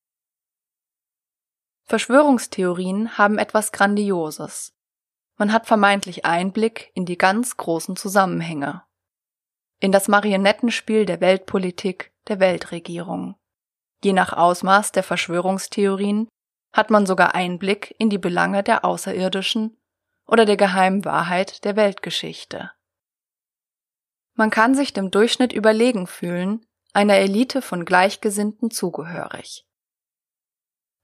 Verschwörungstheorien 1.90 3.18
haben 3.18 3.40
etwas 3.40 3.72
Grandioses. 3.72 4.76
Man 5.38 5.52
hat 5.52 5.66
vermeintlich 5.66 6.24
Einblick 6.24 6.92
in 6.94 7.08
die 7.08 7.18
ganz 7.18 7.58
großen 7.58 7.96
Zusammenhänge. 7.96 8.84
In 9.80 9.92
das 9.92 10.08
Marionettenspiel 10.08 11.08
der 11.08 11.20
Weltpolitik, 11.20 12.14
der 12.28 12.40
Weltregierung. 12.40 13.38
Je 14.04 14.14
nach 14.14 14.34
Ausmaß 14.34 14.92
der 14.92 15.02
Verschwörungstheorien 15.02 16.28
hat 16.74 16.92
man 16.92 17.08
sogar 17.08 17.34
Einblick 17.34 17.96
in 17.98 18.12
die 18.12 18.20
Belange 18.20 18.62
der 18.62 18.86
Außerirdischen 18.86 19.76
oder 20.28 20.46
der 20.46 20.58
geheimen 20.58 21.06
Wahrheit 21.06 21.66
der 21.66 21.76
Weltgeschichte. 21.76 22.70
Man 24.36 24.52
kann 24.52 24.76
sich 24.76 24.94
dem 24.94 25.10
Durchschnitt 25.10 25.54
überlegen 25.54 26.06
fühlen, 26.06 26.64
einer 26.94 27.16
Elite 27.16 27.64
von 27.64 27.84
Gleichgesinnten 27.84 28.70
zugehörig. 28.70 29.66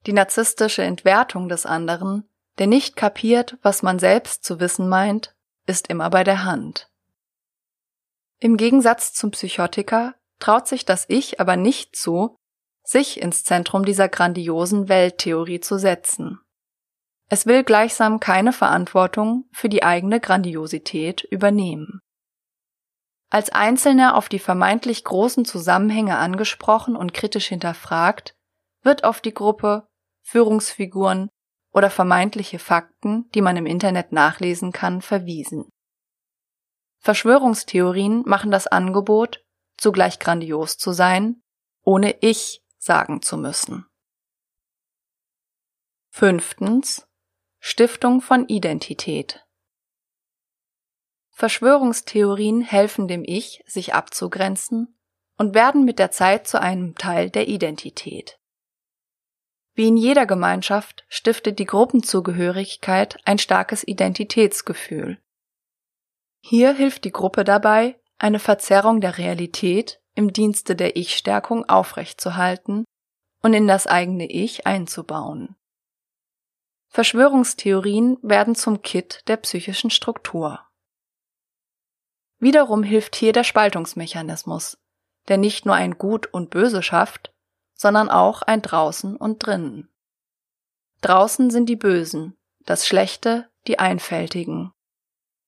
Die 0.06 0.13
narzisstische 0.13 0.84
Entwertung 0.84 1.50
des 1.50 1.65
anderen, 1.65 2.30
der 2.60 2.68
nicht 2.68 2.96
kapiert, 2.96 3.58
was 3.62 3.82
man 3.82 4.00
selbst 4.00 4.44
zu 4.44 4.60
wissen 4.60 4.88
meint, 4.88 5.36
ist 5.65 5.88
immer 5.88 6.10
bei 6.10 6.24
der 6.24 6.44
Hand. 6.44 6.89
Im 8.39 8.58
Gegensatz 8.58 9.13
zum 9.13 9.32
Psychotiker 9.32 10.13
traut 10.39 10.68
sich 10.68 10.86
das 10.86 11.06
Ich 11.08 11.39
aber 11.39 11.56
nicht 11.56 11.96
zu, 11.96 12.38
sich 12.84 13.20
ins 13.20 13.44
Zentrum 13.44 13.84
dieser 13.84 14.08
grandiosen 14.08 14.89
Welttheorie 14.89 15.60
zu 15.60 15.80
setzen. 15.80 16.39
Es 17.28 17.48
will 17.48 17.63
gleichsam 17.63 18.20
keine 18.20 18.54
Verantwortung 18.54 19.46
für 19.52 19.70
die 19.70 19.84
eigene 19.84 20.20
Grandiosität 20.20 21.24
übernehmen. 21.24 22.00
Als 23.32 23.50
Einzelner 23.50 24.15
auf 24.15 24.30
die 24.30 24.38
vermeintlich 24.38 25.04
großen 25.04 25.46
Zusammenhänge 25.46 26.18
angesprochen 26.18 26.96
und 26.96 27.15
kritisch 27.15 27.48
hinterfragt, 27.48 28.36
wird 28.84 29.04
auf 29.04 29.20
die 29.20 29.34
Gruppe, 29.34 29.88
Führungsfiguren 30.26 31.30
oder 31.72 31.92
vermeintliche 31.92 32.58
Fakten, 32.58 33.30
die 33.36 33.42
man 33.42 33.58
im 33.58 33.68
Internet 33.68 34.12
nachlesen 34.12 34.72
kann, 34.72 35.02
verwiesen. 35.02 35.70
Verschwörungstheorien 37.00 38.24
machen 38.26 38.50
das 38.50 38.66
Angebot, 38.66 39.46
zugleich 39.78 40.18
grandios 40.18 40.78
zu 40.78 40.94
sein, 40.94 41.44
ohne 41.84 42.16
Ich 42.22 42.64
sagen 42.80 43.22
zu 43.22 43.38
müssen. 43.38 43.86
Fünftens. 46.10 47.08
Stiftung 47.60 48.22
von 48.22 48.48
Identität. 48.48 49.46
Verschwörungstheorien 51.32 52.62
helfen 52.62 53.08
dem 53.08 53.24
Ich, 53.24 53.64
sich 53.68 53.94
abzugrenzen 53.94 54.98
und 55.38 55.54
werden 55.54 55.84
mit 55.84 56.00
der 56.00 56.10
Zeit 56.10 56.48
zu 56.48 56.60
einem 56.60 56.96
Teil 56.96 57.30
der 57.30 57.48
Identität. 57.48 58.40
Wie 59.76 59.90
in 59.90 59.98
jeder 59.98 60.26
Gemeinschaft 60.26 61.04
stiftet 61.10 61.60
die 61.60 61.66
Gruppenzugehörigkeit 61.66 63.20
ein 63.26 63.38
starkes 63.38 63.86
Identitätsgefühl. 63.86 65.20
Hier 66.42 66.74
hilft 66.74 67.04
die 67.04 67.12
Gruppe 67.12 67.44
dabei, 67.44 68.00
eine 68.18 68.40
Verzerrung 68.40 69.02
der 69.02 69.18
Realität 69.18 70.02
im 70.14 70.32
Dienste 70.32 70.78
der 70.78 70.96
Ich-Stärkung 70.96 71.68
aufrechtzuerhalten 71.68 72.86
und 73.42 73.54
in 73.54 73.68
das 73.68 73.86
eigene 73.86 74.28
Ich 74.28 74.66
einzubauen. 74.66 75.58
Verschwörungstheorien 76.88 78.18
werden 78.22 78.56
zum 78.56 78.82
Kit 78.82 79.24
der 79.28 79.36
psychischen 79.36 79.90
Struktur. 79.90 80.62
Wiederum 82.40 82.84
hilft 82.84 83.18
hier 83.18 83.34
der 83.34 83.44
Spaltungsmechanismus, 83.44 84.78
der 85.28 85.38
nicht 85.38 85.66
nur 85.66 85.76
ein 85.76 85.98
Gut 85.98 86.28
und 86.28 86.50
Böse 86.50 86.82
schafft, 86.82 87.35
sondern 87.76 88.10
auch 88.10 88.42
ein 88.42 88.62
Draußen 88.62 89.16
und 89.16 89.46
Drinnen. 89.46 89.90
Draußen 91.02 91.52
sind 91.52 91.68
die 91.68 91.76
Bösen, 91.76 92.36
das 92.62 92.88
Schlechte, 92.88 93.50
die 93.68 93.78
Einfältigen. 93.78 94.72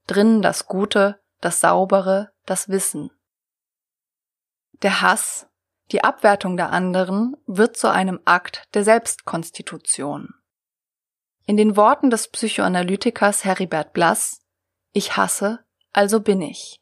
Drinnen 0.06 0.42
das 0.42 0.68
Gute, 0.68 1.20
das 1.42 1.60
Saubere, 1.60 2.32
das 2.46 2.70
Wissen. 2.70 3.12
Der 4.84 5.02
Hass, 5.02 5.48
die 5.92 6.04
Abwertung 6.04 6.58
der 6.58 6.72
anderen 6.72 7.36
wird 7.48 7.78
zu 7.78 7.90
einem 7.90 8.20
Akt 8.26 8.68
der 8.74 8.84
Selbstkonstitution. 8.84 10.34
In 11.46 11.58
den 11.58 11.78
Worten 11.78 12.10
des 12.10 12.28
Psychoanalytikers 12.28 13.46
Heribert 13.46 13.94
Blass 13.94 14.42
Ich 14.92 15.16
hasse, 15.16 15.66
also 15.94 16.20
bin 16.20 16.42
ich. 16.42 16.82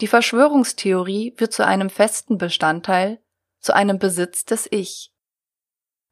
Die 0.00 0.06
Verschwörungstheorie 0.06 1.34
wird 1.36 1.52
zu 1.52 1.66
einem 1.66 1.90
festen 1.90 2.38
Bestandteil, 2.38 3.21
zu 3.62 3.74
einem 3.74 3.98
Besitz 3.98 4.44
des 4.44 4.68
Ich. 4.70 5.12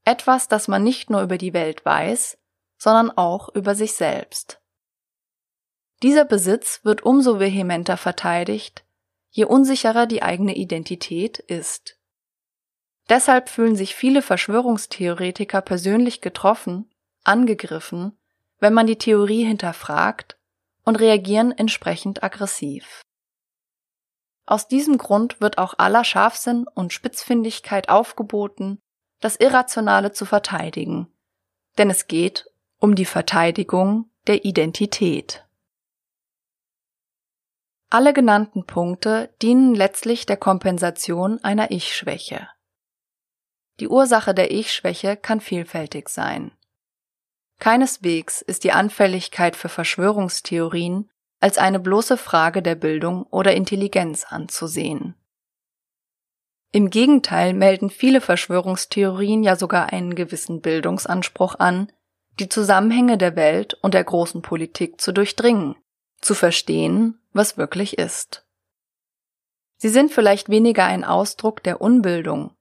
Etwas, 0.04 0.48
das 0.48 0.68
man 0.68 0.82
nicht 0.82 1.10
nur 1.10 1.20
über 1.20 1.36
die 1.36 1.52
Welt 1.52 1.84
weiß, 1.84 2.38
sondern 2.78 3.10
auch 3.10 3.50
über 3.54 3.74
sich 3.74 3.92
selbst. 3.92 4.60
Dieser 6.02 6.24
Besitz 6.24 6.80
wird 6.84 7.02
umso 7.02 7.38
vehementer 7.38 7.98
verteidigt, 7.98 8.84
je 9.30 9.44
unsicherer 9.44 10.06
die 10.06 10.22
eigene 10.22 10.54
Identität 10.54 11.38
ist. 11.38 11.98
Deshalb 13.10 13.48
fühlen 13.48 13.76
sich 13.76 13.94
viele 13.94 14.22
Verschwörungstheoretiker 14.22 15.60
persönlich 15.60 16.20
getroffen, 16.20 16.88
angegriffen, 17.24 18.16
wenn 18.60 18.72
man 18.72 18.86
die 18.86 18.96
Theorie 18.96 19.44
hinterfragt 19.44 20.38
und 20.84 20.96
reagieren 20.96 21.52
entsprechend 21.52 22.22
aggressiv. 22.22 23.02
Aus 24.50 24.66
diesem 24.66 24.98
Grund 24.98 25.40
wird 25.40 25.58
auch 25.58 25.74
aller 25.78 26.02
Scharfsinn 26.02 26.66
und 26.66 26.92
Spitzfindigkeit 26.92 27.88
aufgeboten, 27.88 28.80
das 29.20 29.36
Irrationale 29.36 30.10
zu 30.10 30.26
verteidigen, 30.26 31.06
denn 31.78 31.88
es 31.88 32.08
geht 32.08 32.50
um 32.80 32.96
die 32.96 33.04
Verteidigung 33.04 34.10
der 34.26 34.44
Identität. 34.44 35.46
Alle 37.90 38.12
genannten 38.12 38.66
Punkte 38.66 39.32
dienen 39.40 39.76
letztlich 39.76 40.26
der 40.26 40.36
Kompensation 40.36 41.38
einer 41.44 41.70
Ich-Schwäche. 41.70 42.48
Die 43.78 43.86
Ursache 43.86 44.34
der 44.34 44.50
Ich-Schwäche 44.50 45.16
kann 45.16 45.40
vielfältig 45.40 46.08
sein. 46.08 46.50
Keineswegs 47.60 48.42
ist 48.42 48.64
die 48.64 48.72
Anfälligkeit 48.72 49.54
für 49.54 49.68
Verschwörungstheorien 49.68 51.08
als 51.40 51.59
eine 51.59 51.81
bloße 51.81 52.16
Frage 52.16 52.62
der 52.62 52.74
Bildung 52.74 53.24
oder 53.24 53.55
Intelligenz 53.55 54.24
anzusehen. 54.24 55.14
Im 56.72 56.90
Gegenteil 56.90 57.53
melden 57.55 57.90
viele 57.90 58.20
Verschwörungstheorien 58.20 59.42
ja 59.42 59.57
sogar 59.57 59.92
einen 59.92 60.14
gewissen 60.14 60.61
Bildungsanspruch 60.61 61.57
an, 61.59 61.90
die 62.38 62.48
Zusammenhänge 62.48 63.18
der 63.18 63.35
Welt 63.35 63.74
und 63.83 63.94
der 63.94 64.05
großen 64.05 64.42
Politik 64.42 65.00
zu 65.00 65.12
durchdringen, 65.12 65.74
zu 66.20 66.35
verstehen, 66.35 67.18
was 67.33 67.57
wirklich 67.57 67.98
ist. 67.98 68.46
Sie 69.79 69.88
sind 69.88 70.12
vielleicht 70.12 70.48
weniger 70.48 70.85
ein 70.85 71.05
Ausdruck 71.05 71.62
der 71.62 71.81
Unbildung, 71.81 72.55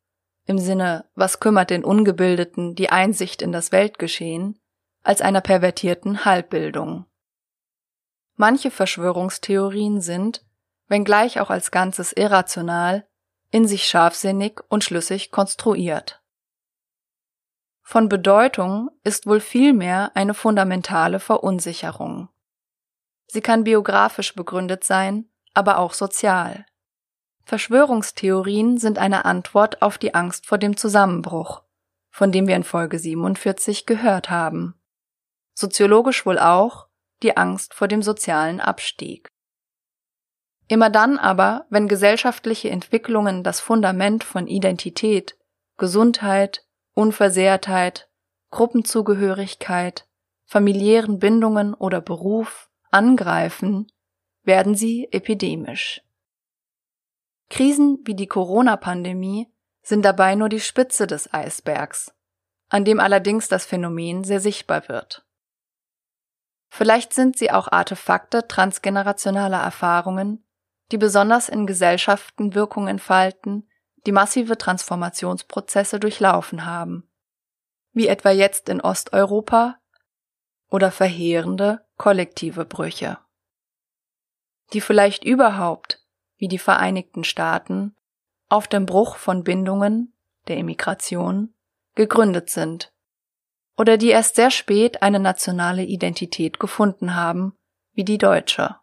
im 0.46 0.58
Sinne, 0.58 1.06
was 1.14 1.40
kümmert 1.40 1.70
den 1.70 1.84
Ungebildeten 1.84 2.74
die 2.74 2.90
Einsicht 2.90 3.42
in 3.42 3.52
das 3.52 3.72
Weltgeschehen, 3.72 4.58
als 5.04 5.22
einer 5.22 5.42
pervertierten 5.42 6.26
Halbbildung. 6.26 7.06
Manche 8.42 8.72
Verschwörungstheorien 8.72 10.00
sind, 10.00 10.46
wenngleich 10.88 11.42
auch 11.42 11.50
als 11.50 11.72
Ganzes 11.72 12.14
irrational, 12.14 13.06
in 13.52 13.68
sich 13.68 13.86
scharfsinnig 13.90 14.62
und 14.70 14.82
schlüssig 14.82 15.30
konstruiert. 15.30 16.24
Von 17.82 18.08
Bedeutung 18.08 18.92
ist 19.04 19.28
wohl 19.28 19.42
vielmehr 19.42 20.12
eine 20.16 20.34
fundamentale 20.34 21.20
Verunsicherung. 21.20 22.30
Sie 23.28 23.42
kann 23.42 23.66
biografisch 23.66 24.34
begründet 24.34 24.86
sein, 24.86 25.30
aber 25.54 25.78
auch 25.78 25.94
sozial. 25.94 26.66
Verschwörungstheorien 27.44 28.78
sind 28.78 29.00
eine 29.00 29.26
Antwort 29.26 29.82
auf 29.82 29.98
die 29.98 30.16
Angst 30.16 30.46
vor 30.46 30.58
dem 30.58 30.78
Zusammenbruch, 30.78 31.64
von 32.10 32.32
dem 32.32 32.48
wir 32.48 32.56
in 32.56 32.64
Folge 32.64 33.00
47 33.00 33.86
gehört 33.86 34.30
haben. 34.30 34.80
Soziologisch 35.56 36.26
wohl 36.26 36.40
auch 36.40 36.89
die 37.24 37.38
Angst 37.38 37.74
vor 37.74 37.88
dem 37.88 38.02
sozialen 38.02 38.60
Abstieg. 38.60 39.30
Immer 40.68 40.90
dann 40.90 41.18
aber, 41.18 41.66
wenn 41.70 41.88
gesellschaftliche 41.88 42.70
Entwicklungen 42.70 43.44
das 43.44 43.60
Fundament 43.60 44.24
von 44.24 44.48
Identität, 44.48 45.38
Gesundheit, 45.78 46.64
Unversehrtheit, 46.94 48.10
Gruppenzugehörigkeit, 48.52 50.08
familiären 50.46 51.20
Bindungen 51.20 51.74
oder 51.74 52.02
Beruf 52.02 52.70
angreifen, 52.92 53.92
werden 54.44 54.76
sie 54.76 55.08
epidemisch. 55.12 56.02
Krisen 57.50 58.00
wie 58.06 58.16
die 58.16 58.28
Corona-Pandemie 58.28 59.48
sind 59.82 60.04
dabei 60.04 60.36
nur 60.36 60.50
die 60.50 60.60
Spitze 60.60 61.08
des 61.08 61.34
Eisbergs, 61.34 62.14
an 62.70 62.86
dem 62.86 63.00
allerdings 63.00 63.48
das 63.48 63.66
Phänomen 63.66 64.24
sehr 64.24 64.40
sichtbar 64.40 64.88
wird. 64.88 65.26
Vielleicht 66.70 67.14
sind 67.14 67.38
sie 67.38 67.52
auch 67.52 67.72
Artefakte 67.72 68.48
transgenerationaler 68.48 69.60
Erfahrungen, 69.60 70.46
die 70.92 70.98
besonders 70.98 71.50
in 71.50 71.68
Gesellschaften 71.68 72.56
Wirkung 72.56 72.88
entfalten, 72.88 73.70
die 74.06 74.12
massive 74.12 74.58
Transformationsprozesse 74.58 76.00
durchlaufen 76.00 76.66
haben, 76.66 77.10
wie 77.92 78.08
etwa 78.08 78.32
jetzt 78.32 78.70
in 78.70 78.82
Osteuropa 78.82 79.78
oder 80.70 80.92
verheerende 80.92 81.86
kollektive 81.98 82.66
Brüche, 82.66 83.18
die 84.74 84.82
vielleicht 84.82 85.26
überhaupt, 85.26 86.06
wie 86.38 86.48
die 86.48 86.60
Vereinigten 86.60 87.24
Staaten, 87.24 87.96
auf 88.48 88.68
dem 88.68 88.86
Bruch 88.86 89.18
von 89.18 89.44
Bindungen, 89.44 90.14
der 90.48 90.58
Immigration, 90.58 91.54
gegründet 91.96 92.50
sind, 92.50 92.94
oder 93.80 93.98
die 93.98 94.10
erst 94.10 94.36
sehr 94.36 94.52
spät 94.52 95.02
eine 95.02 95.22
nationale 95.22 95.86
Identität 95.86 96.60
gefunden 96.60 97.16
haben, 97.16 97.58
wie 97.94 98.04
die 98.04 98.18
deutsche. 98.18 98.76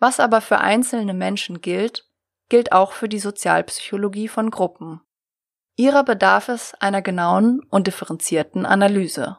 Was 0.00 0.18
aber 0.18 0.40
für 0.40 0.58
einzelne 0.58 1.14
Menschen 1.14 1.60
gilt, 1.60 2.10
gilt 2.48 2.72
auch 2.72 2.90
für 2.90 3.08
die 3.08 3.20
Sozialpsychologie 3.20 4.26
von 4.26 4.50
Gruppen. 4.50 5.00
Ihrer 5.76 6.02
bedarf 6.02 6.48
es 6.48 6.74
einer 6.74 7.02
genauen 7.02 7.60
und 7.70 7.86
differenzierten 7.86 8.66
Analyse. 8.66 9.38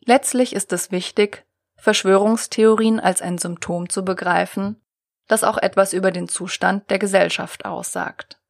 Letztlich 0.00 0.52
ist 0.52 0.72
es 0.72 0.90
wichtig, 0.90 1.46
Verschwörungstheorien 1.76 2.98
als 2.98 3.22
ein 3.22 3.38
Symptom 3.38 3.88
zu 3.88 4.04
begreifen, 4.04 4.82
das 5.28 5.44
auch 5.44 5.58
etwas 5.58 5.92
über 5.92 6.10
den 6.10 6.26
Zustand 6.26 6.90
der 6.90 6.98
Gesellschaft 6.98 7.64
aussagt. 7.64 8.40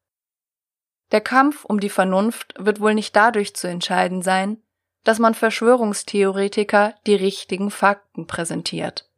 Der 1.12 1.20
Kampf 1.20 1.64
um 1.64 1.80
die 1.80 1.90
Vernunft 1.90 2.54
wird 2.58 2.80
wohl 2.80 2.94
nicht 2.94 3.14
dadurch 3.14 3.54
zu 3.54 3.68
entscheiden 3.68 4.22
sein, 4.22 4.62
dass 5.04 5.18
man 5.18 5.34
Verschwörungstheoretiker 5.34 6.94
die 7.06 7.14
richtigen 7.14 7.70
Fakten 7.70 8.26
präsentiert. 8.26 9.08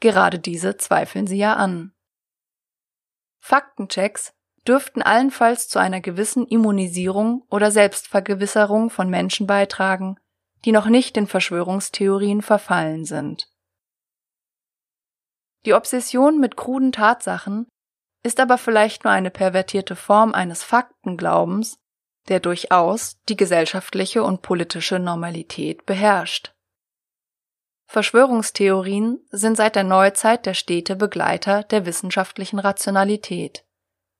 Gerade 0.00 0.38
diese 0.38 0.76
zweifeln 0.76 1.26
sie 1.26 1.38
ja 1.38 1.54
an. 1.54 1.92
Faktenchecks 3.40 4.32
dürften 4.66 5.02
allenfalls 5.02 5.68
zu 5.68 5.78
einer 5.78 6.00
gewissen 6.00 6.46
Immunisierung 6.46 7.44
oder 7.50 7.70
Selbstvergewisserung 7.70 8.90
von 8.90 9.10
Menschen 9.10 9.46
beitragen, 9.46 10.16
die 10.64 10.72
noch 10.72 10.86
nicht 10.86 11.16
in 11.16 11.26
Verschwörungstheorien 11.26 12.40
verfallen 12.40 13.04
sind. 13.04 13.50
Die 15.66 15.74
Obsession 15.74 16.40
mit 16.40 16.56
kruden 16.56 16.92
Tatsachen 16.92 17.66
ist 18.24 18.40
aber 18.40 18.58
vielleicht 18.58 19.04
nur 19.04 19.12
eine 19.12 19.30
pervertierte 19.30 19.94
Form 19.94 20.34
eines 20.34 20.64
Faktenglaubens, 20.64 21.78
der 22.28 22.40
durchaus 22.40 23.20
die 23.28 23.36
gesellschaftliche 23.36 24.24
und 24.24 24.42
politische 24.42 24.98
Normalität 24.98 25.84
beherrscht. 25.86 26.52
Verschwörungstheorien 27.86 29.20
sind 29.30 29.56
seit 29.56 29.76
der 29.76 29.84
Neuzeit 29.84 30.46
der 30.46 30.54
stete 30.54 30.96
Begleiter 30.96 31.62
der 31.64 31.84
wissenschaftlichen 31.84 32.58
Rationalität. 32.58 33.64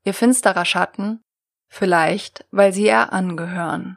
Ihr 0.04 0.12
finsterer 0.12 0.66
Schatten, 0.66 1.22
vielleicht 1.68 2.44
weil 2.50 2.74
sie 2.74 2.84
ihr 2.84 3.12
angehören. 3.12 3.96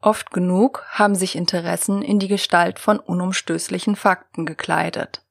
Oft 0.00 0.30
genug 0.30 0.84
haben 0.88 1.14
sich 1.14 1.36
Interessen 1.36 2.02
in 2.02 2.18
die 2.18 2.28
Gestalt 2.28 2.78
von 2.78 2.98
unumstößlichen 2.98 3.96
Fakten 3.96 4.46
gekleidet. 4.46 5.23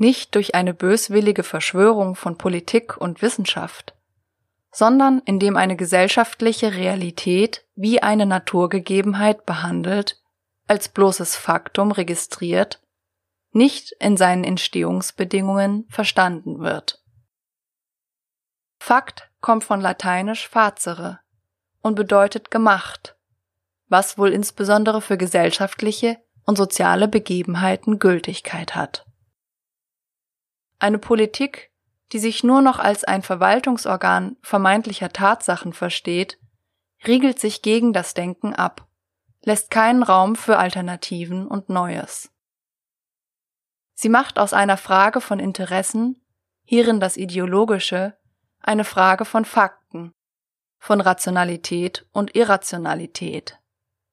Nicht 0.00 0.34
durch 0.34 0.54
eine 0.54 0.72
böswillige 0.72 1.42
Verschwörung 1.42 2.14
von 2.14 2.38
Politik 2.38 2.96
und 2.96 3.20
Wissenschaft, 3.20 3.94
sondern 4.72 5.20
indem 5.26 5.58
eine 5.58 5.76
gesellschaftliche 5.76 6.72
Realität 6.72 7.66
wie 7.74 8.02
eine 8.02 8.24
Naturgegebenheit 8.24 9.44
behandelt 9.44 10.18
als 10.66 10.88
bloßes 10.88 11.36
Faktum 11.36 11.92
registriert, 11.92 12.80
nicht 13.52 13.92
in 14.00 14.16
seinen 14.16 14.42
Entstehungsbedingungen 14.42 15.84
verstanden 15.90 16.60
wird. 16.60 17.04
Fakt 18.78 19.30
kommt 19.42 19.64
von 19.64 19.82
lateinisch 19.82 20.48
facere 20.48 21.20
und 21.82 21.94
bedeutet 21.94 22.50
gemacht, 22.50 23.16
was 23.88 24.16
wohl 24.16 24.30
insbesondere 24.30 25.02
für 25.02 25.18
gesellschaftliche 25.18 26.16
und 26.46 26.56
soziale 26.56 27.06
Begebenheiten 27.06 27.98
Gültigkeit 27.98 28.74
hat. 28.74 29.04
Eine 30.80 30.98
Politik, 30.98 31.70
die 32.12 32.18
sich 32.18 32.42
nur 32.42 32.60
noch 32.60 32.80
als 32.80 33.04
ein 33.04 33.22
Verwaltungsorgan 33.22 34.36
vermeintlicher 34.42 35.12
Tatsachen 35.12 35.72
versteht, 35.72 36.40
riegelt 37.06 37.38
sich 37.38 37.62
gegen 37.62 37.92
das 37.92 38.14
Denken 38.14 38.54
ab 38.54 38.88
lässt 39.42 39.70
keinen 39.70 40.02
Raum 40.02 40.36
für 40.36 40.58
Alternativen 40.58 41.46
und 41.46 41.68
Neues. 41.68 42.30
Sie 43.94 44.08
macht 44.08 44.38
aus 44.38 44.52
einer 44.52 44.76
Frage 44.76 45.20
von 45.20 45.38
Interessen, 45.38 46.22
hierin 46.64 47.00
das 47.00 47.16
Ideologische, 47.16 48.16
eine 48.60 48.84
Frage 48.84 49.24
von 49.24 49.44
Fakten, 49.44 50.12
von 50.78 51.00
Rationalität 51.00 52.06
und 52.12 52.34
Irrationalität, 52.34 53.58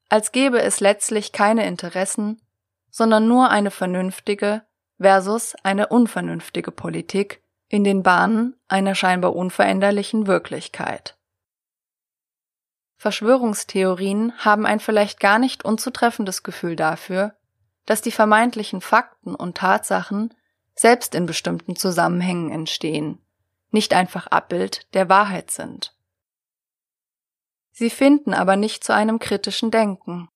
als 0.10 0.32
gäbe 0.32 0.62
es 0.62 0.80
letztlich 0.80 1.32
keine 1.32 1.66
Interessen, 1.66 2.42
sondern 2.90 3.28
nur 3.28 3.50
eine 3.50 3.72
vernünftige 3.72 4.66
versus 5.00 5.56
eine 5.64 5.88
unvernünftige 5.88 6.72
Politik 6.72 7.42
in 7.70 7.84
den 7.84 8.04
Bahnen 8.04 8.56
einer 8.68 8.96
scheinbar 8.96 9.36
unveränderlichen 9.36 10.28
Wirklichkeit. 10.28 11.18
Verschwörungstheorien 12.98 14.34
haben 14.38 14.66
ein 14.66 14.80
vielleicht 14.80 15.20
gar 15.20 15.38
nicht 15.38 15.64
unzutreffendes 15.64 16.44
Gefühl 16.44 16.76
dafür, 16.76 17.36
dass 17.86 18.02
die 18.02 18.12
vermeintlichen 18.12 18.82
Fakten 18.82 19.36
und 19.36 19.58
Tatsachen 19.58 20.34
selbst 20.76 21.16
in 21.16 21.26
bestimmten 21.26 21.76
Zusammenhängen 21.76 22.52
entstehen, 22.52 23.20
nicht 23.72 23.94
einfach 23.94 24.28
Abbild 24.28 24.94
der 24.94 25.10
Wahrheit 25.10 25.52
sind. 25.52 25.96
Sie 27.72 27.90
finden 27.92 28.34
aber 28.34 28.56
nicht 28.56 28.84
zu 28.84 28.94
einem 28.94 29.20
kritischen 29.20 29.70
Denken, 29.70 30.30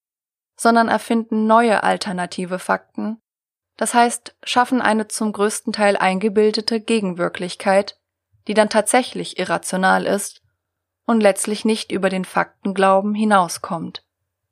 sondern 0.56 0.88
erfinden 0.88 1.47
neue 1.47 1.84
alternative 1.84 2.60
Fakten, 2.60 3.19
das 3.77 3.93
heißt 3.93 4.36
schaffen 4.43 4.81
eine 4.81 5.07
zum 5.07 5.34
größten 5.34 5.73
Teil 5.73 5.97
eingebildete 5.97 6.79
Gegenwirklichkeit, 6.79 7.99
die 8.47 8.53
dann 8.53 8.69
tatsächlich 8.69 9.39
irrational 9.39 10.05
ist 10.05 10.41
und 11.05 11.21
letztlich 11.21 11.65
nicht 11.65 11.91
über 11.91 12.10
den 12.10 12.25
Faktenglauben 12.25 13.13
hinauskommt, 13.13 14.05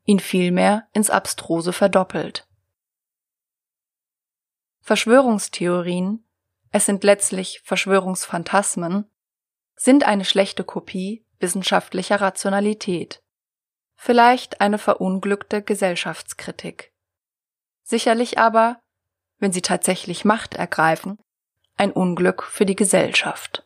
ihn 0.03 0.19
vielmehr 0.19 0.87
ins 0.93 1.09
Abstruse 1.09 1.73
verdoppelt. 1.73 2.47
Verschwörungstheorien, 4.81 6.25
es 6.71 6.85
sind 6.85 7.03
letztlich 7.03 7.61
Verschwörungsphantasmen, 7.63 9.09
sind 9.75 10.03
eine 10.03 10.25
schlechte 10.25 10.63
Kopie 10.63 11.25
wissenschaftlicher 11.39 12.19
Rationalität, 12.19 13.23
vielleicht 13.95 14.61
eine 14.61 14.77
verunglückte 14.77 15.61
Gesellschaftskritik. 15.61 16.93
Sicherlich 17.83 18.37
aber, 18.37 18.81
wenn 19.39 19.51
sie 19.51 19.61
tatsächlich 19.61 20.25
Macht 20.25 20.55
ergreifen, 20.55 21.17
ein 21.77 21.91
Unglück 21.91 22.43
für 22.43 22.65
die 22.65 22.75
Gesellschaft. 22.75 23.65